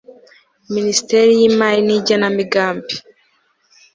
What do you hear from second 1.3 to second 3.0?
y imari n igenamigambi